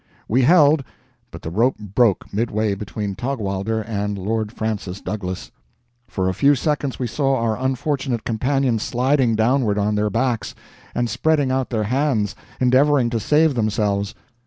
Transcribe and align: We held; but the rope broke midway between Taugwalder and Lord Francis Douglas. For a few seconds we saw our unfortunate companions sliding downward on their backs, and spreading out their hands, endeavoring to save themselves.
We 0.27 0.41
held; 0.41 0.83
but 1.29 1.43
the 1.43 1.51
rope 1.51 1.77
broke 1.77 2.33
midway 2.33 2.73
between 2.73 3.13
Taugwalder 3.13 3.81
and 3.83 4.17
Lord 4.17 4.51
Francis 4.51 4.99
Douglas. 4.99 5.51
For 6.07 6.27
a 6.27 6.33
few 6.33 6.55
seconds 6.55 6.97
we 6.97 7.05
saw 7.05 7.35
our 7.35 7.55
unfortunate 7.55 8.23
companions 8.23 8.81
sliding 8.81 9.35
downward 9.35 9.77
on 9.77 9.93
their 9.93 10.09
backs, 10.09 10.55
and 10.95 11.07
spreading 11.07 11.51
out 11.51 11.69
their 11.69 11.83
hands, 11.83 12.35
endeavoring 12.59 13.11
to 13.11 13.19
save 13.19 13.53
themselves. 13.53 14.15